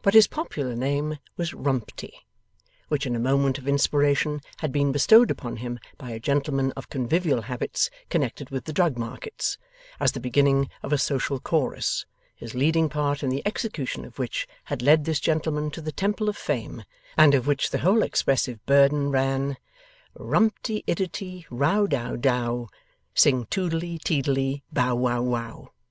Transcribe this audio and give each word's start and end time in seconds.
But, 0.00 0.14
his 0.14 0.28
popular 0.28 0.74
name 0.74 1.18
was 1.36 1.52
Rumty, 1.52 2.24
which 2.88 3.04
in 3.04 3.14
a 3.14 3.18
moment 3.18 3.58
of 3.58 3.68
inspiration 3.68 4.40
had 4.60 4.72
been 4.72 4.92
bestowed 4.92 5.30
upon 5.30 5.56
him 5.56 5.78
by 5.98 6.08
a 6.08 6.18
gentleman 6.18 6.72
of 6.74 6.88
convivial 6.88 7.42
habits 7.42 7.90
connected 8.08 8.48
with 8.48 8.64
the 8.64 8.72
drug 8.72 8.96
markets, 8.96 9.58
as 10.00 10.12
the 10.12 10.20
beginning 10.20 10.70
of 10.82 10.90
a 10.90 10.96
social 10.96 11.38
chorus, 11.38 12.06
his 12.34 12.54
leading 12.54 12.88
part 12.88 13.22
in 13.22 13.28
the 13.28 13.42
execution 13.46 14.06
of 14.06 14.18
which 14.18 14.48
had 14.64 14.80
led 14.80 15.04
this 15.04 15.20
gentleman 15.20 15.70
to 15.72 15.82
the 15.82 15.92
Temple 15.92 16.30
of 16.30 16.36
Fame, 16.38 16.84
and 17.18 17.34
of 17.34 17.46
which 17.46 17.68
the 17.68 17.80
whole 17.80 18.02
expressive 18.02 18.64
burden 18.64 19.10
ran: 19.10 19.58
'Rumty 20.18 20.82
iddity, 20.86 21.44
row 21.50 21.86
dow 21.86 22.16
dow, 22.16 22.70
Sing 23.12 23.44
toodlely, 23.50 23.98
teedlely, 23.98 24.62
bow 24.72 24.94
wow 24.94 25.20
wow. 25.20 25.72